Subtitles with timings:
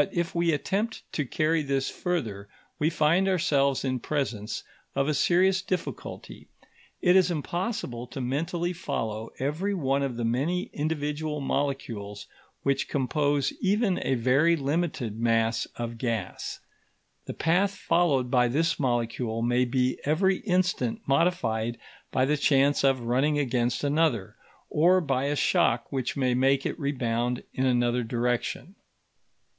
[0.00, 5.12] But if we attempt to carry this further, we find ourselves in presence of a
[5.12, 6.48] serious difficulty.
[7.02, 12.26] It is impossible to mentally follow every one of the many individual molecules
[12.62, 16.60] which compose even a very limited mass of gas.
[17.26, 21.76] The path followed by this molecule may be every instant modified
[22.10, 24.36] by the chance of running against another,
[24.70, 28.76] or by a shock which may make it rebound in another direction.